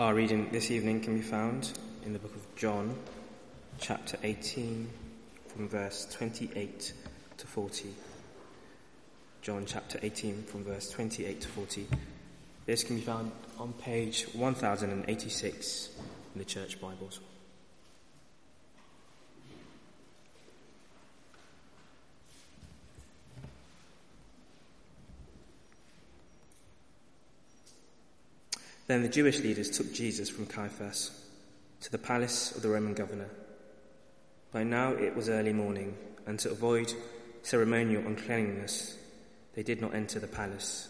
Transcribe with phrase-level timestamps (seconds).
[0.00, 2.96] Our reading this evening can be found in the book of John,
[3.78, 4.88] chapter 18,
[5.48, 6.94] from verse 28
[7.36, 7.90] to 40.
[9.42, 11.86] John chapter 18, from verse 28 to 40.
[12.64, 15.90] This can be found on page 1086
[16.34, 17.20] in the Church Bibles.
[28.90, 31.12] Then the Jewish leaders took Jesus from Caiaphas
[31.82, 33.28] to the palace of the Roman governor.
[34.50, 36.92] By now it was early morning, and to avoid
[37.42, 38.98] ceremonial uncleanliness,
[39.54, 40.88] they did not enter the palace,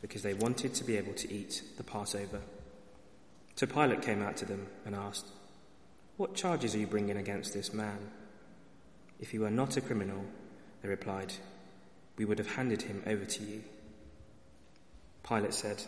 [0.00, 2.40] because they wanted to be able to eat the Passover.
[3.56, 5.26] So Pilate came out to them and asked,
[6.18, 7.98] What charges are you bringing against this man?
[9.18, 10.24] If he were not a criminal,
[10.80, 11.32] they replied,
[12.16, 13.64] we would have handed him over to you.
[15.24, 15.82] Pilate said,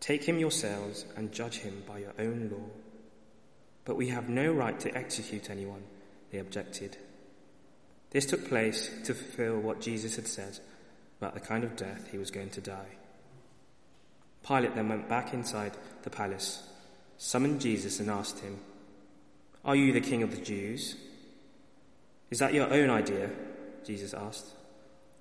[0.00, 2.68] Take him yourselves and judge him by your own law.
[3.84, 5.82] But we have no right to execute anyone,
[6.30, 6.96] they objected.
[8.10, 10.58] This took place to fulfill what Jesus had said
[11.20, 12.96] about the kind of death he was going to die.
[14.46, 15.72] Pilate then went back inside
[16.02, 16.62] the palace,
[17.18, 18.58] summoned Jesus, and asked him,
[19.64, 20.96] Are you the king of the Jews?
[22.30, 23.30] Is that your own idea?
[23.84, 24.46] Jesus asked.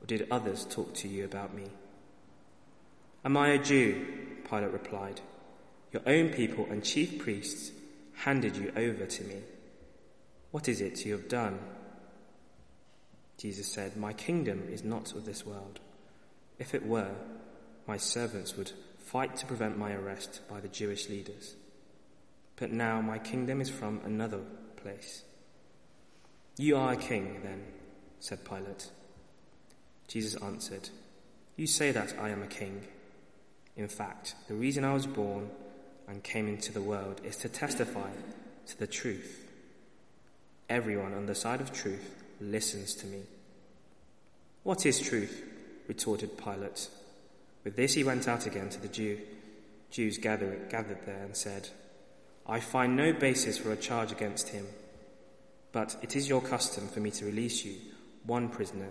[0.01, 1.65] Or did others talk to you about me?
[3.23, 4.05] Am I a Jew?
[4.49, 5.21] Pilate replied.
[5.91, 7.71] Your own people and chief priests
[8.13, 9.37] handed you over to me.
[10.51, 11.59] What is it you have done?
[13.37, 15.79] Jesus said, My kingdom is not of this world.
[16.59, 17.11] If it were,
[17.87, 21.55] my servants would fight to prevent my arrest by the Jewish leaders.
[22.55, 24.39] But now my kingdom is from another
[24.77, 25.23] place.
[26.57, 27.63] You are a king, then,
[28.19, 28.89] said Pilate.
[30.07, 30.89] Jesus answered,
[31.57, 32.87] You say that I am a king.
[33.75, 35.49] In fact, the reason I was born
[36.07, 38.09] and came into the world is to testify
[38.67, 39.45] to the truth.
[40.69, 43.21] Everyone on the side of truth listens to me.
[44.63, 45.43] What is truth?
[45.87, 46.87] retorted Pilate.
[47.63, 49.19] With this he went out again to the Jew,
[49.91, 51.69] Jews gathered, gathered there and said,
[52.47, 54.65] I find no basis for a charge against him,
[55.71, 57.75] but it is your custom for me to release you,
[58.25, 58.89] one prisoner,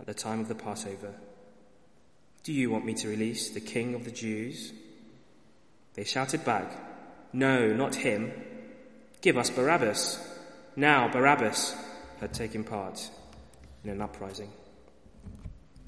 [0.00, 1.14] at the time of the Passover.
[2.48, 4.72] Do you want me to release the king of the Jews?
[5.92, 6.72] They shouted back,
[7.30, 8.32] No, not him.
[9.20, 10.18] Give us Barabbas.
[10.74, 11.76] Now Barabbas
[12.20, 13.10] had taken part
[13.84, 14.50] in an uprising.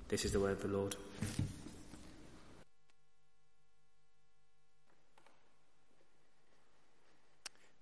[0.08, 0.96] This is the word of the Lord.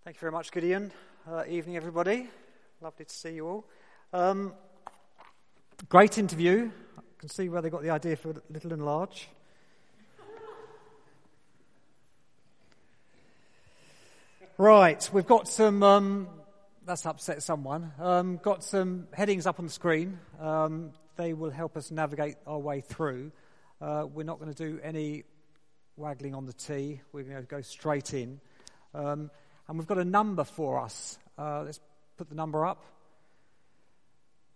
[0.04, 0.92] Thank you very much, Gideon.
[1.28, 2.28] Uh, evening, everybody.
[2.80, 3.64] Lovely to see you all.
[4.12, 4.54] Um,
[5.88, 6.70] great interview.
[7.18, 9.28] Can see where they got the idea for little and large.
[14.56, 15.82] Right, we've got some.
[15.82, 16.28] Um,
[16.86, 17.92] that's upset someone.
[17.98, 20.20] Um, got some headings up on the screen.
[20.40, 23.32] Um, they will help us navigate our way through.
[23.80, 25.24] Uh, we're not going to do any
[25.96, 27.00] waggling on the tee.
[27.12, 28.40] We're going to go straight in.
[28.94, 29.32] Um,
[29.66, 31.18] and we've got a number for us.
[31.36, 31.80] Uh, let's
[32.16, 32.84] put the number up.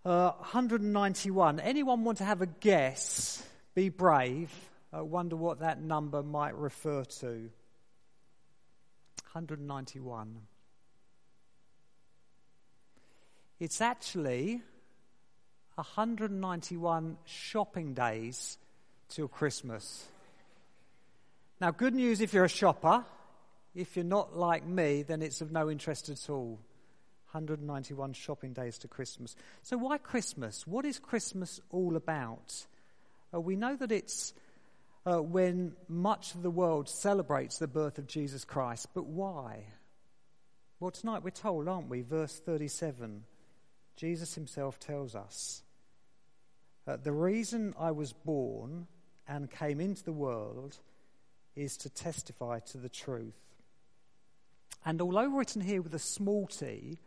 [0.05, 1.61] Uh, 191.
[1.61, 3.41] Anyone want to have a guess?
[3.75, 4.53] Be brave.
[4.93, 7.51] Uh, wonder what that number might refer to.
[9.33, 10.41] 191.
[13.61, 14.61] It's actually
[15.77, 18.59] 191 shopping days
[19.09, 20.05] till Christmas.
[21.61, 23.05] Now, good news if you're a shopper.
[23.75, 26.59] If you're not like me, then it's of no interest at all.
[27.33, 29.35] 191 shopping days to Christmas.
[29.63, 30.67] So, why Christmas?
[30.67, 32.67] What is Christmas all about?
[33.35, 34.35] Uh, we know that it's
[35.07, 38.89] uh, when much of the world celebrates the birth of Jesus Christ.
[38.95, 39.65] But why?
[40.79, 42.03] Well, tonight we're told, aren't we?
[42.03, 43.25] Verse 37.
[43.97, 45.63] Jesus himself tells us
[46.87, 48.87] uh, the reason I was born
[49.29, 50.79] and came into the world
[51.55, 53.39] is to testify to the truth.
[54.85, 56.99] And although written here with a small t,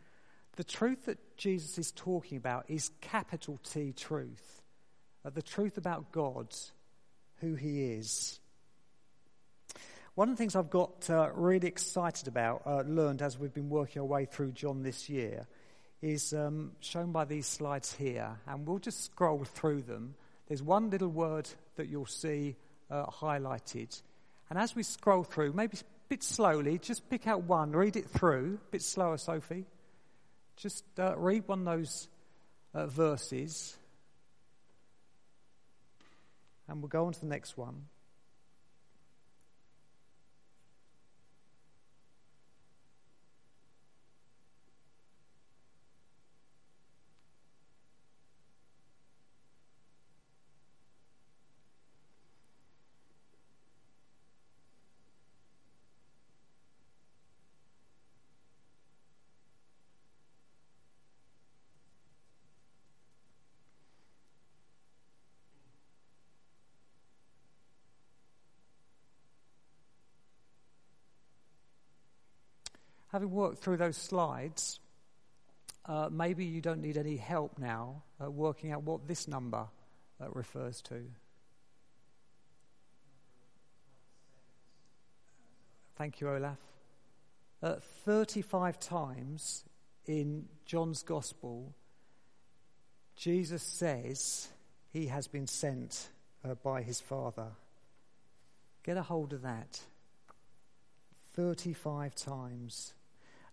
[0.55, 4.61] the truth that Jesus is talking about is capital T truth.
[5.23, 6.53] The truth about God
[7.41, 8.39] who he is.
[10.13, 13.69] One of the things I've got uh, really excited about, uh, learned as we've been
[13.69, 15.45] working our way through John this year,
[16.01, 18.37] is um, shown by these slides here.
[18.47, 20.15] And we'll just scroll through them.
[20.47, 22.55] There's one little word that you'll see
[22.89, 24.01] uh, highlighted.
[24.49, 28.09] And as we scroll through, maybe a bit slowly, just pick out one, read it
[28.09, 28.59] through.
[28.67, 29.65] A bit slower, Sophie.
[30.57, 32.07] Just uh, read one of those
[32.73, 33.75] uh, verses
[36.67, 37.85] and we'll go on to the next one.
[73.15, 74.81] Having worked through those slides,
[75.85, 79.65] uh, maybe you don't need any help now uh, working out what this number
[80.19, 81.01] uh, refers to.
[85.97, 86.57] Thank you, Olaf.
[87.63, 89.63] Uh, 35 times
[90.05, 91.73] in John's Gospel,
[93.15, 94.49] Jesus says
[94.91, 96.09] he has been sent
[96.43, 97.47] uh, by his Father.
[98.83, 99.79] Get a hold of that.
[101.33, 102.93] 35 times.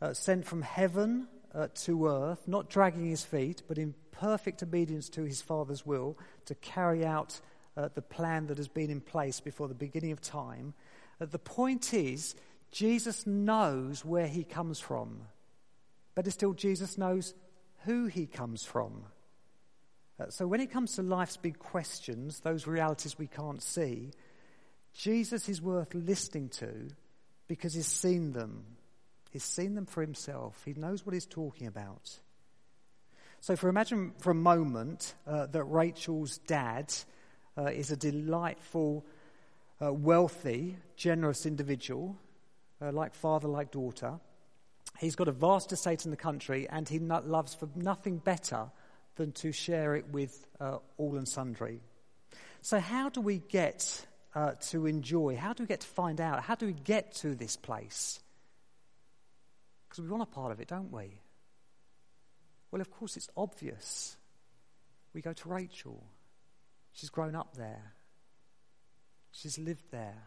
[0.02, 5.08] Uh, sent from heaven uh, to earth, not dragging his feet, but in perfect obedience
[5.08, 7.40] to his Father's will to carry out
[7.76, 10.74] uh, the plan that has been in place before the beginning of time.
[11.20, 12.34] Uh, the point is,
[12.72, 15.20] Jesus knows where he comes from.
[16.16, 17.32] Better still, Jesus knows
[17.84, 19.04] who he comes from.
[20.18, 24.10] Uh, so when it comes to life's big questions, those realities we can't see,
[24.94, 26.88] Jesus is worth listening to
[27.46, 28.64] because he's seen them.
[29.32, 30.60] He's seen them for himself.
[30.64, 32.18] He knows what he's talking about.
[33.40, 36.92] So, for imagine for a moment uh, that Rachel's dad
[37.56, 39.06] uh, is a delightful,
[39.82, 42.16] uh, wealthy, generous individual,
[42.80, 44.20] uh, like father, like daughter.
[44.98, 48.70] He's got a vast estate in the country, and he loves for nothing better
[49.16, 51.80] than to share it with uh, all and sundry.
[52.60, 55.36] So, how do we get uh, to enjoy?
[55.36, 56.42] How do we get to find out?
[56.42, 58.20] How do we get to this place?
[59.92, 61.20] Because we want a part of it, don't we?
[62.70, 64.16] Well, of course, it's obvious.
[65.12, 66.02] We go to Rachel.
[66.94, 67.92] She's grown up there,
[69.32, 70.22] she's lived there.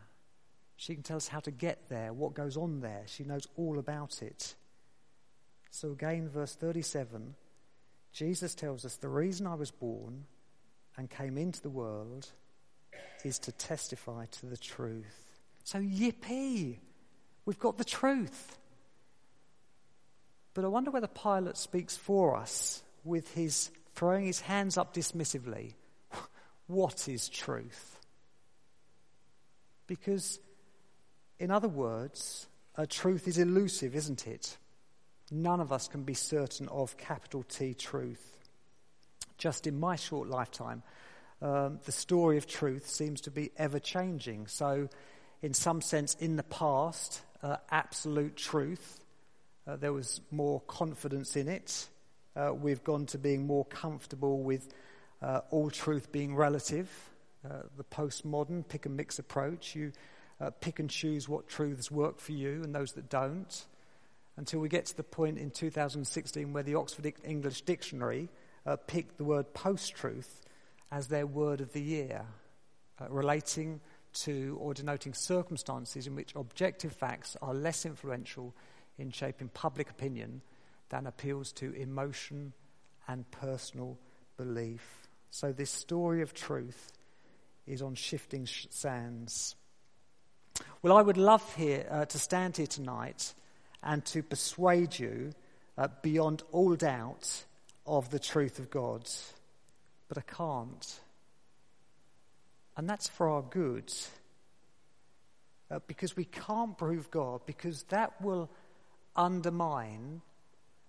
[0.77, 3.03] She can tell us how to get there, what goes on there.
[3.07, 4.53] She knows all about it.
[5.71, 7.33] So, again, verse 37
[8.13, 10.25] Jesus tells us the reason I was born
[10.95, 12.29] and came into the world
[13.23, 15.39] is to testify to the truth.
[15.63, 16.77] So, yippee!
[17.45, 18.59] We've got the truth.
[20.55, 25.73] But I wonder whether Pilate speaks for us with his throwing his hands up dismissively.
[26.67, 27.99] what is truth?
[29.85, 30.39] Because,
[31.39, 34.57] in other words, a truth is elusive, isn't it?
[35.29, 38.39] None of us can be certain of capital T truth.
[39.37, 40.83] Just in my short lifetime,
[41.41, 44.47] um, the story of truth seems to be ever changing.
[44.47, 44.87] So,
[45.41, 49.04] in some sense, in the past, uh, absolute truth,
[49.67, 51.87] uh, there was more confidence in it.
[52.35, 54.73] Uh, we've gone to being more comfortable with
[55.21, 56.89] uh, all truth being relative.
[57.43, 59.75] Uh, the postmodern pick and mix approach.
[59.75, 59.91] You
[60.41, 63.65] uh, pick and choose what truths work for you and those that don't.
[64.37, 68.29] Until we get to the point in 2016 where the Oxford English Dictionary
[68.87, 70.41] picked the word post truth
[70.91, 72.25] as their word of the year,
[73.01, 73.81] uh, relating
[74.13, 78.53] to or denoting circumstances in which objective facts are less influential
[78.97, 80.41] in shaping public opinion
[80.89, 82.53] than appeals to emotion
[83.07, 83.97] and personal
[84.37, 85.07] belief.
[85.31, 86.91] So, this story of truth
[87.67, 89.55] is on shifting sh- sands.
[90.81, 93.33] Well, I would love here uh, to stand here tonight
[93.83, 95.33] and to persuade you
[95.77, 97.43] uh, beyond all doubt
[97.85, 99.09] of the truth of God
[100.07, 100.99] but I can't.
[102.77, 103.91] And that's for our good.
[105.71, 108.49] Uh, because we can't prove God, because that will
[109.15, 110.21] undermine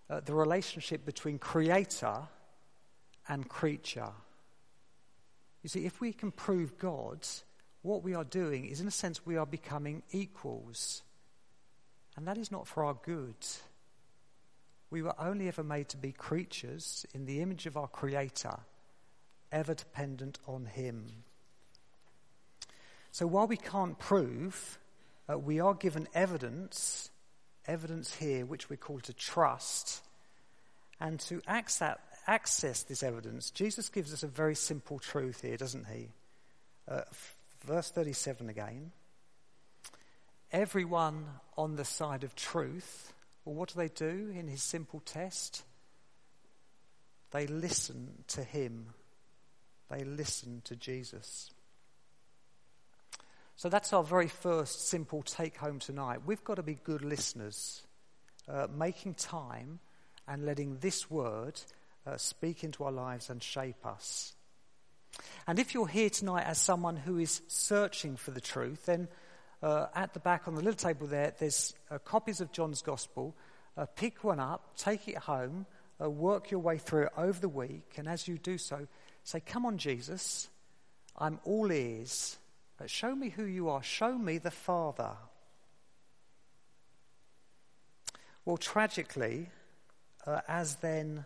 [0.09, 2.23] uh, the relationship between creator
[3.29, 4.13] and creature.
[5.63, 7.27] You see, if we can prove God,
[7.83, 11.03] what we are doing is, in a sense, we are becoming equals.
[12.17, 13.35] And that is not for our good.
[14.91, 18.59] We were only ever made to be creatures in the image of our Creator
[19.53, 21.25] ever dependent on Him.
[23.11, 24.79] So while we can't prove,
[25.29, 27.11] uh, we are given evidence,
[27.67, 30.03] evidence here which we're called to trust.
[31.01, 36.09] And to access, this evidence, Jesus gives us a very simple truth here, doesn't he?
[36.89, 37.03] Uh,
[37.65, 38.93] verse 37 again.
[40.53, 41.27] Everyone
[41.59, 43.13] on the side of truth,
[43.45, 45.65] well, what do they do in his simple test?
[47.33, 48.95] They listen to him
[49.91, 51.51] they listen to Jesus.
[53.57, 56.21] So that's our very first simple take home tonight.
[56.27, 57.83] We've got to be good listeners,
[58.49, 59.81] uh, making time
[60.29, 61.61] and letting this word
[62.07, 64.35] uh, speak into our lives and shape us.
[65.47, 69.09] And if you're here tonight as someone who is searching for the truth, then
[69.63, 73.35] uh, at the back on the little table there, there's uh, copies of John's Gospel.
[73.75, 75.65] Uh, pick one up, take it home,
[75.99, 78.87] uh, work your way through it over the week, and as you do so,
[79.27, 80.49] Say, Come on, Jesus,
[81.17, 82.39] I'm all ears.
[82.79, 83.83] But show me who you are.
[83.83, 85.13] Show me the Father.
[88.45, 89.49] Well, tragically,
[90.27, 91.25] uh, as then,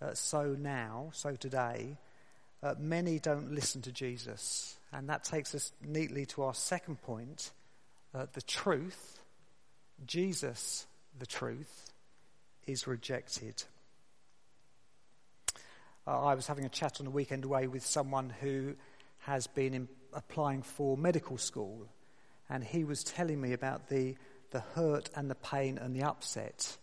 [0.00, 1.96] uh, so now, so today,
[2.62, 4.76] uh, many don't listen to Jesus.
[4.92, 7.50] And that takes us neatly to our second point
[8.14, 9.20] uh, the truth,
[10.06, 10.86] Jesus,
[11.18, 11.92] the truth,
[12.66, 13.64] is rejected.
[16.06, 18.74] Uh, I was having a chat on the weekend away with someone who
[19.20, 21.88] has been in, applying for medical school,
[22.48, 24.16] and he was telling me about the,
[24.50, 26.76] the hurt and the pain and the upset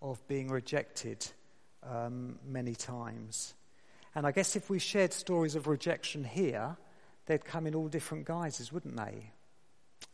[0.00, 1.26] of being rejected
[1.82, 3.54] um, many times.
[4.14, 6.76] And I guess if we shared stories of rejection here,
[7.26, 9.32] they'd come in all different guises, wouldn't they?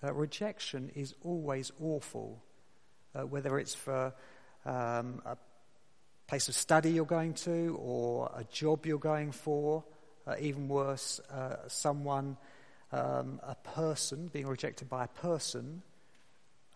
[0.02, 2.42] Uh, rejection is always awful,
[3.14, 4.12] uh, whether it's for
[4.64, 5.36] um, a
[6.26, 9.84] place of study you're going to or a job you're going for,
[10.26, 12.36] uh, even worse, uh, someone,
[12.92, 15.82] um, a person, being rejected by a person.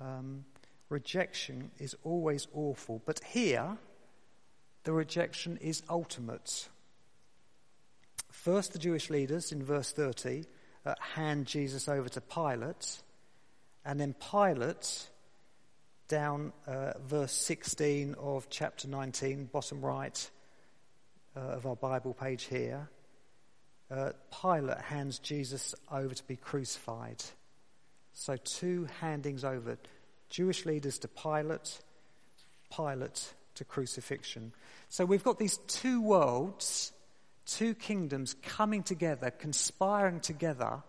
[0.00, 0.44] Um,
[0.88, 3.02] rejection is always awful.
[3.04, 3.78] But here,
[4.84, 6.68] the rejection is ultimate.
[8.30, 10.44] First, the Jewish leaders in verse 30
[10.86, 13.02] uh, hand Jesus over to Pilate,
[13.84, 15.08] and then Pilate,
[16.08, 20.30] down uh, verse 16 of chapter 19, bottom right
[21.36, 22.88] uh, of our Bible page here,
[23.90, 24.10] uh,
[24.42, 27.22] Pilate hands Jesus over to be crucified.
[28.12, 29.78] So, two handings over
[30.28, 31.80] Jewish leaders to Pilate,
[32.74, 34.52] Pilate to crucifixion.
[34.88, 36.92] So, we've got these two worlds
[37.48, 40.82] two kingdoms coming together, conspiring together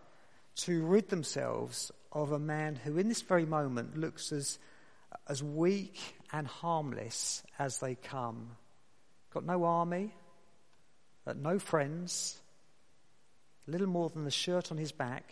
[0.55, 4.59] to rid themselves of a man who, in this very moment, looks as,
[5.27, 5.97] as weak
[6.33, 8.49] and harmless as they come.
[9.33, 10.13] Got no army,
[11.25, 12.37] uh, no friends,
[13.69, 15.31] little more than the shirt on his back,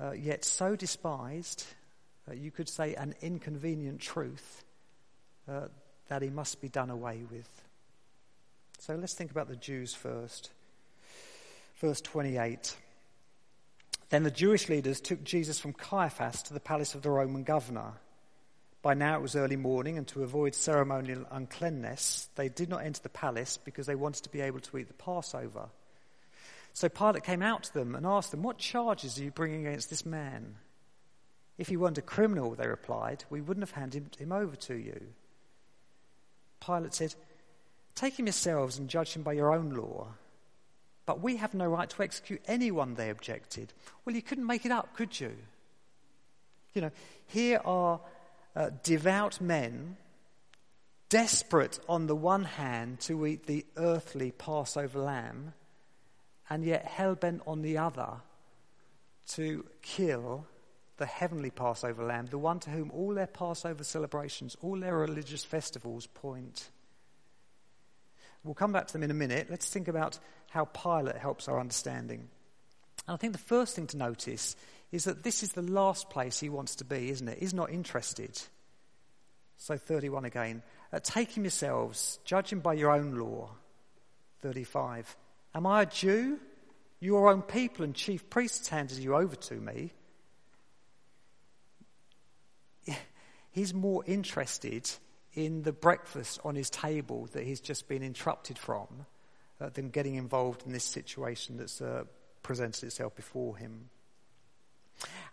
[0.00, 1.64] uh, yet so despised,
[2.28, 4.64] uh, you could say an inconvenient truth,
[5.48, 5.66] uh,
[6.08, 7.48] that he must be done away with.
[8.78, 10.50] So let's think about the Jews first.
[11.80, 12.76] Verse 28.
[14.10, 17.92] Then the Jewish leaders took Jesus from Caiaphas to the palace of the Roman governor.
[18.82, 23.02] By now it was early morning, and to avoid ceremonial uncleanness, they did not enter
[23.02, 25.68] the palace because they wanted to be able to eat the Passover.
[26.72, 29.90] So Pilate came out to them and asked them, What charges are you bringing against
[29.90, 30.56] this man?
[31.58, 34.98] If he weren't a criminal, they replied, we wouldn't have handed him over to you.
[36.64, 37.14] Pilate said,
[37.94, 40.08] Take him yourselves and judge him by your own law.
[41.06, 43.72] But we have no right to execute anyone, they objected.
[44.04, 45.36] Well, you couldn't make it up, could you?
[46.72, 46.90] You know,
[47.26, 48.00] here are
[48.54, 49.96] uh, devout men,
[51.08, 55.52] desperate on the one hand to eat the earthly Passover lamb,
[56.50, 58.10] and yet hell bent on the other
[59.28, 60.44] to kill
[60.96, 65.44] the heavenly Passover lamb, the one to whom all their Passover celebrations, all their religious
[65.44, 66.68] festivals point.
[68.44, 69.46] We'll come back to them in a minute.
[69.48, 70.18] Let's think about
[70.50, 72.28] how Pilate helps our understanding.
[73.06, 74.56] And I think the first thing to notice
[74.92, 77.38] is that this is the last place he wants to be, isn't it?
[77.38, 78.40] He's not interested.
[79.56, 80.62] So, 31 again.
[80.92, 83.50] Uh, take him yourselves, judge him by your own law.
[84.40, 85.16] 35.
[85.54, 86.38] Am I a Jew?
[87.00, 89.92] Your own people and chief priests handed you over to me.
[93.50, 94.90] He's more interested
[95.34, 98.88] in the breakfast on his table that he's just been interrupted from
[99.60, 102.02] uh, than getting involved in this situation that's uh,
[102.42, 103.90] presented itself before him.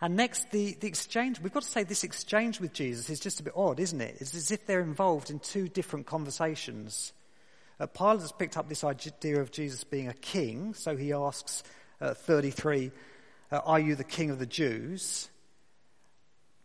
[0.00, 3.40] And next, the, the exchange, we've got to say this exchange with Jesus is just
[3.40, 4.16] a bit odd, isn't it?
[4.20, 7.12] It's as if they're involved in two different conversations.
[7.80, 11.62] Uh, Pilate has picked up this idea of Jesus being a king, so he asks,
[12.00, 12.90] uh, 33,
[13.52, 15.28] uh, Are you the king of the Jews?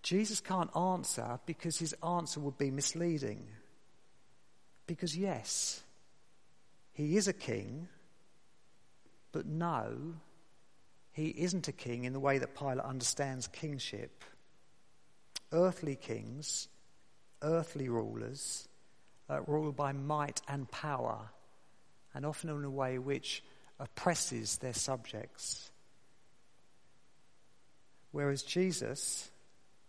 [0.02, 3.48] Jesus can't answer because his answer would be misleading.
[4.86, 5.82] Because, yes,
[6.92, 7.88] he is a king,
[9.32, 10.16] but no,
[11.14, 14.24] he isn't a king in the way that Pilate understands kingship.
[15.52, 16.68] Earthly kings,
[17.42, 18.68] earthly rulers,
[19.30, 21.20] uh, rule by might and power,
[22.14, 23.44] and often in a way which
[23.80, 25.72] oppresses their subjects.
[28.12, 29.32] Whereas Jesus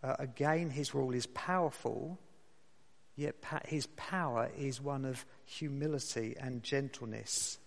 [0.04, 2.18] uh, again, his rule is powerful,
[3.16, 7.58] yet pa- his power is one of humility and gentleness,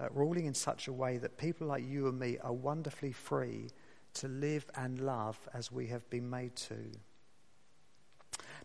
[0.00, 3.68] uh, ruling in such a way that people like you and me are wonderfully free
[4.14, 6.74] to live and love as we have been made to.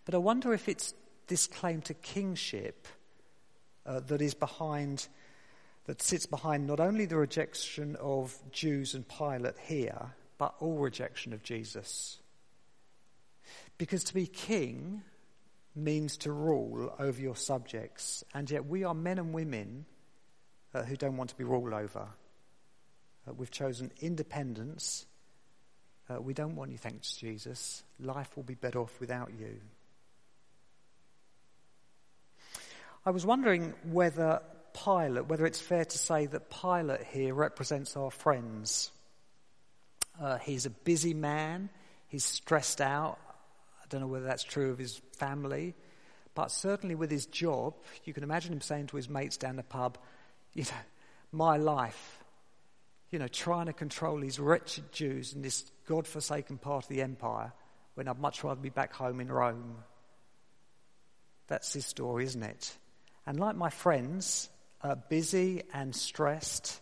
[0.04, 0.96] But I wonder if it's
[1.28, 2.88] this claim to kingship
[3.86, 5.08] uh, that is behind,
[5.86, 11.34] that sits behind not only the rejection of Jews and Pilate here, but all rejection
[11.34, 12.20] of Jesus.
[13.78, 15.04] Because to be king
[15.76, 19.86] means to rule over your subjects, and yet we are men and women
[20.74, 22.08] uh, who don't want to be ruled over.
[23.28, 25.06] Uh, we've chosen independence.
[26.10, 27.84] Uh, we don't want you, thanks Jesus.
[28.00, 29.60] Life will be better off without you.
[33.08, 34.42] I was wondering whether
[34.74, 38.92] Pilate, whether it's fair to say that Pilate here represents our friends.
[40.20, 41.70] Uh, he's a busy man.
[42.10, 43.18] He's stressed out.
[43.82, 45.74] I don't know whether that's true of his family,
[46.36, 49.64] but certainly with his job, you can imagine him saying to his mates down the
[49.64, 49.98] pub,
[50.54, 50.70] you know,
[51.32, 52.22] my life,
[53.10, 57.54] you know, trying to control these wretched Jews in this God-forsaken part of the empire
[57.94, 59.78] when I'd much rather be back home in Rome.
[61.48, 62.78] That's his story, isn't it?
[63.28, 64.50] And like my friends,
[64.82, 66.80] uh, busy and stressed,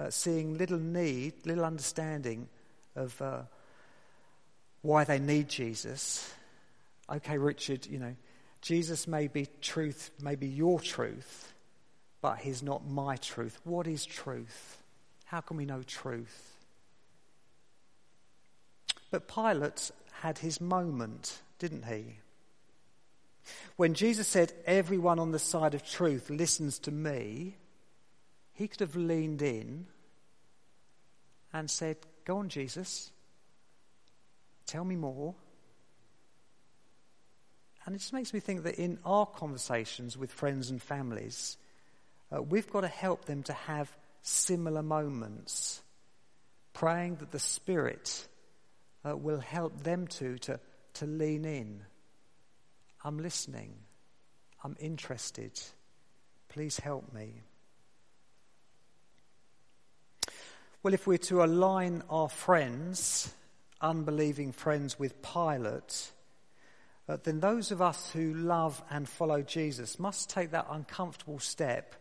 [0.00, 2.48] uh, seeing little need, little understanding
[2.96, 3.42] of uh,
[4.82, 6.28] why they need Jesus.
[7.08, 8.16] Okay, Richard, you know,
[8.62, 11.54] Jesus may be truth, may be your truth,
[12.20, 13.56] but he's not my truth.
[13.62, 14.82] What is truth?
[15.26, 16.56] How can we know truth?
[19.12, 22.16] But Pilate had his moment, didn't he?
[23.76, 27.56] When Jesus said, Everyone on the side of truth listens to me,
[28.52, 29.86] he could have leaned in
[31.52, 33.10] and said, Go on, Jesus,
[34.66, 35.34] tell me more.
[37.86, 41.56] And it just makes me think that in our conversations with friends and families,
[42.30, 43.90] uh, we've got to help them to have
[44.22, 45.82] similar moments,
[46.74, 48.28] praying that the Spirit
[49.08, 50.60] uh, will help them to, to,
[50.94, 51.80] to lean in
[53.02, 53.74] I'm listening.
[54.62, 55.58] I'm interested.
[56.48, 57.40] Please help me.
[60.82, 63.32] Well, if we're to align our friends,
[63.80, 66.10] unbelieving friends, with Pilate,
[67.08, 71.94] uh, then those of us who love and follow Jesus must take that uncomfortable step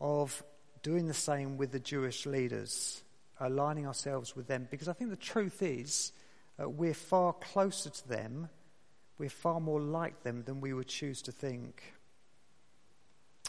[0.00, 0.42] of
[0.82, 3.02] doing the same with the Jewish leaders,
[3.40, 6.12] aligning ourselves with them, because I think the truth is
[6.60, 8.48] uh, we're far closer to them
[9.18, 11.94] we're far more like them than we would choose to think.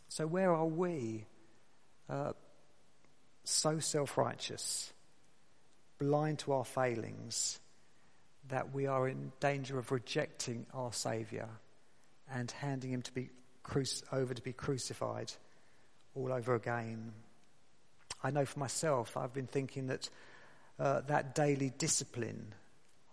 [0.09, 1.25] So, where are we
[2.09, 2.33] uh,
[3.43, 4.93] so self righteous,
[5.97, 7.59] blind to our failings,
[8.49, 11.49] that we are in danger of rejecting our Saviour
[12.31, 13.29] and handing Him to be
[13.63, 15.33] cruci- over to be crucified
[16.15, 17.11] all over again?
[18.23, 20.09] I know for myself, I've been thinking that
[20.79, 22.53] uh, that daily discipline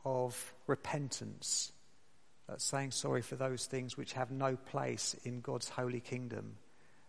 [0.04, 1.72] of repentance
[2.48, 6.56] uh, saying sorry for those things which have no place in God's holy kingdom.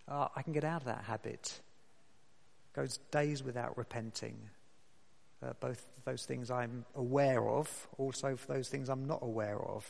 [0.08, 1.60] Uh, I can get out of that habit.
[2.74, 4.38] Goes days without repenting.
[5.42, 9.86] Uh, both those things I'm aware of, also for those things I'm not aware of.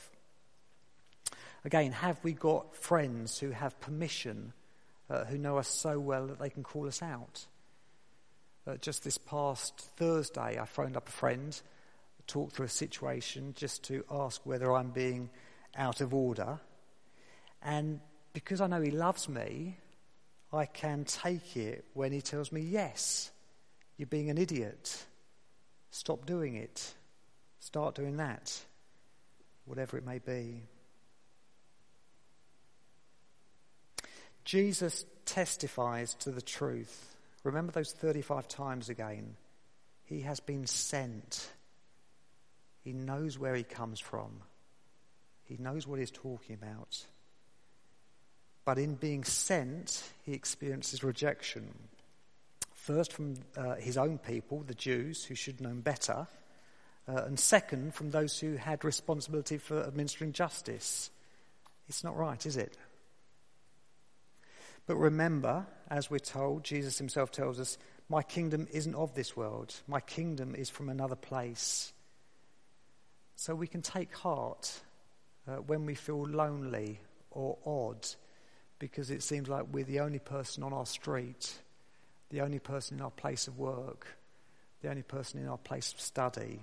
[1.66, 4.54] Again, have we got friends who have permission,
[5.10, 7.46] uh, who know us so well that they can call us out?
[8.66, 11.60] Uh, just this past Thursday, I phoned up a friend
[12.28, 15.30] talk through a situation just to ask whether I'm being
[15.76, 16.60] out of order.
[17.62, 18.00] And
[18.34, 19.78] because I know he loves me,
[20.52, 23.32] I can take it when he tells me, yes,
[23.98, 25.06] you're being an idiot.
[25.92, 26.94] Stop doing it.
[27.60, 28.60] Start doing that.
[29.66, 30.64] Whatever it may be.
[34.46, 37.16] Jesus testifies to the truth.
[37.44, 39.36] Remember those 35 times again.
[40.04, 41.50] He has been sent.
[42.84, 44.42] He knows where he comes from.
[45.46, 47.06] He knows what he's talking about.
[48.66, 51.74] But in being sent, he experiences rejection.
[52.74, 56.28] First, from uh, his own people, the Jews, who should have known better.
[57.08, 61.10] Uh, and second, from those who had responsibility for administering justice.
[61.90, 62.78] It's not right, is it?
[64.86, 67.78] But remember, as we're told, Jesus himself tells us,
[68.10, 69.74] My kingdom isn't of this world.
[69.88, 71.94] My kingdom is from another place.
[73.44, 74.72] So we can take heart
[75.50, 78.08] uh, when we feel lonely or odd
[78.80, 81.54] because it seems like we're the only person on our street,
[82.30, 84.08] the only person in our place of work,
[84.82, 86.62] the only person in our place of study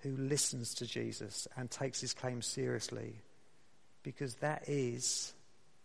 [0.00, 3.14] who listens to Jesus and takes his claims seriously
[4.02, 5.32] because that is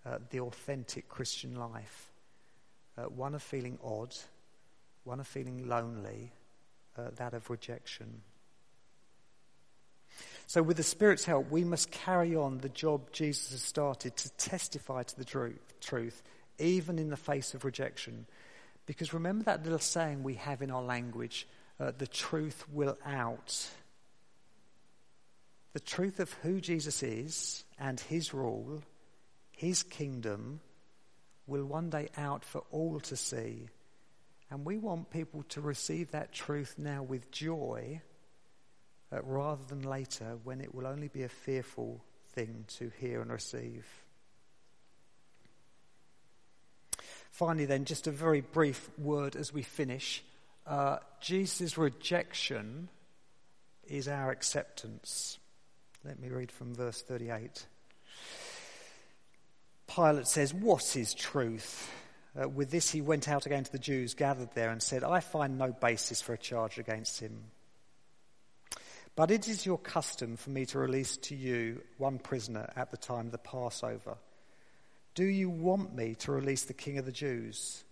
[0.05, 2.11] uh, the authentic Christian life.
[2.97, 4.13] Uh, one of feeling odd,
[5.05, 6.33] one of feeling lonely,
[6.97, 8.23] uh, that of rejection.
[10.47, 14.29] So, with the Spirit's help, we must carry on the job Jesus has started to
[14.31, 16.23] testify to the truth,
[16.59, 18.25] even in the face of rejection.
[18.85, 21.47] Because remember that little saying we have in our language
[21.79, 23.69] uh, the truth will out.
[25.73, 28.81] the truth of who Jesus is and his rule,
[29.51, 30.59] his kingdom,
[31.47, 33.67] will one day out for all to see.
[34.49, 38.01] And we want people to receive that truth now with joy
[39.11, 43.31] uh, rather than later when it will only be a fearful thing to hear and
[43.31, 43.85] receive.
[47.31, 50.23] Finally, then, just a very brief word as we finish.
[50.67, 52.89] Uh, Jesus' rejection
[53.87, 55.39] is our acceptance.
[56.03, 57.65] Let me read from verse 38.
[59.87, 61.89] Pilate says, What is truth?
[62.39, 65.19] Uh, with this, he went out again to the Jews gathered there and said, I
[65.19, 67.43] find no basis for a charge against him.
[69.15, 72.97] But it is your custom for me to release to you one prisoner at the
[72.97, 74.17] time of the Passover.
[75.15, 77.83] Do you want me to release the king of the Jews?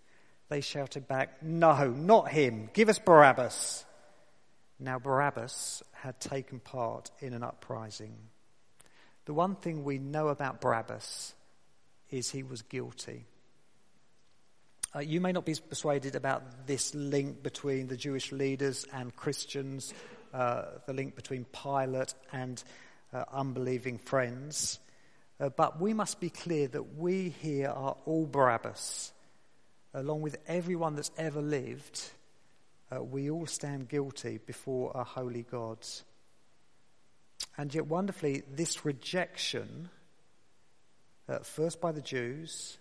[0.48, 2.70] They shouted back, No, not him.
[2.74, 3.86] Give us Barabbas.
[4.80, 8.16] Now, Barabbas had taken part in an uprising.
[9.26, 11.34] The one thing we know about Barabbas
[12.10, 13.26] is he was guilty.
[14.96, 19.94] Uh, you may not be persuaded about this link between the Jewish leaders and Christians,
[20.32, 22.64] the link between Pilate and
[23.14, 24.80] uh, unbelieving friends,
[25.40, 29.12] uh, but we must be clear that we here are all Barabbas,
[29.94, 32.12] along with everyone that's ever lived
[32.92, 35.78] uh, we all stand guilty before a holy God.
[37.58, 39.90] And yet, wonderfully, this rejection,
[41.28, 42.78] uh, first by the Jews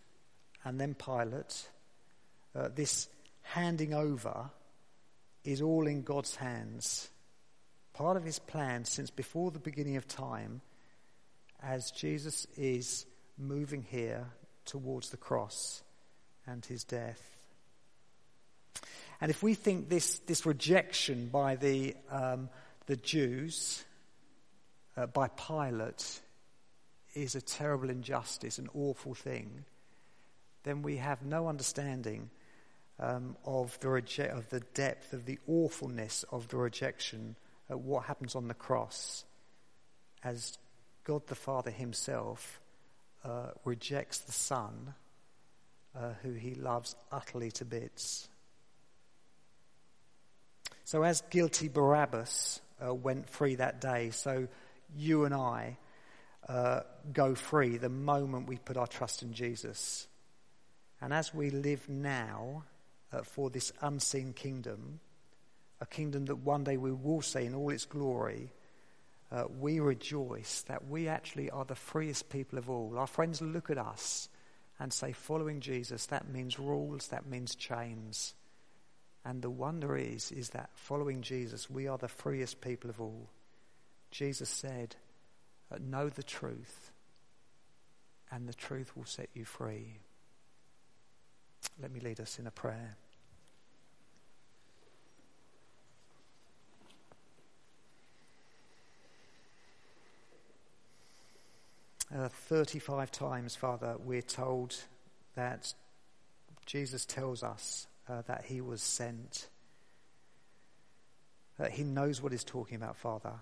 [0.65, 1.69] and then Pilate,
[2.55, 3.09] uh, this
[3.43, 4.51] handing over
[5.45, 7.09] is all in God's hands.
[7.99, 10.61] Part of his plan since before the beginning of time,
[11.61, 13.05] as Jesus is
[13.37, 14.25] moving here
[14.65, 15.83] towards the cross
[16.47, 17.21] and his death.
[19.21, 22.51] And if we think this, this rejection by the, um,
[22.87, 23.85] the Jews,
[24.97, 26.21] uh, by Pilate,
[27.15, 29.65] is a terrible injustice, an awful thing,
[30.63, 32.31] then we have no understanding
[33.01, 33.91] um, of, the
[34.33, 37.35] of the depth, of the awfulness of the rejection,
[37.69, 39.25] of what happens on the cross
[40.23, 40.59] as
[41.05, 42.61] God the Father Himself
[43.25, 44.95] uh, rejects the Son
[45.97, 48.29] uh, who He loves utterly to bits.
[50.85, 54.49] So, as guilty Barabbas uh, went free that day, so
[54.97, 55.77] you and I
[56.49, 56.81] uh,
[57.13, 60.07] go free the moment we put our trust in Jesus.
[61.01, 62.65] And as we live now
[63.13, 65.01] uh, for this unseen kingdom,
[65.81, 68.53] a kingdom that one day we will see in all its glory,
[69.31, 72.95] uh, we rejoice that we actually are the freest people of all.
[72.97, 74.29] Our friends look at us
[74.81, 78.35] and say, following Jesus, that means rules, that means chains.
[79.25, 83.29] And the wonder is, is that following Jesus, we are the freest people of all.
[84.11, 84.97] Jesus said,
[85.71, 86.93] uh, know the truth,
[88.31, 89.99] and the truth will set you free.
[91.83, 92.97] Let me lead us in a prayer.
[102.15, 104.75] Uh, 35 times, Father, we're told
[105.35, 105.75] that
[106.65, 109.49] Jesus tells us uh, that he was sent.
[111.59, 113.35] That he knows what he's talking about, Father.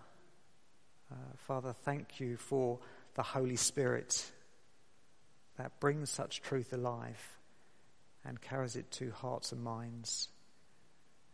[1.13, 1.15] Uh,
[1.47, 2.81] Father, thank you for
[3.15, 4.33] the Holy Spirit
[5.59, 7.39] that brings such truth alive
[8.25, 10.29] and carries it to hearts and minds.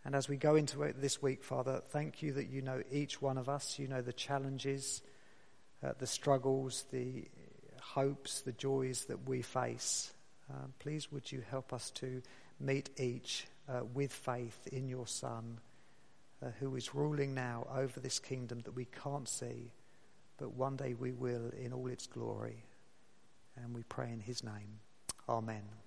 [0.04, 3.22] And as we go into it this week, Father, thank you that you know each
[3.22, 3.78] one of us.
[3.78, 5.00] You know the challenges,
[5.84, 7.24] uh, the struggles, the
[7.80, 10.12] hopes, the joys that we face.
[10.50, 12.22] Uh, please, would you help us to
[12.60, 15.58] meet each uh, with faith in your Son,
[16.42, 19.70] uh, who is ruling now over this kingdom that we can't see,
[20.38, 22.64] but one day we will in all its glory.
[23.56, 24.80] And we pray in his name.
[25.28, 25.81] Amen.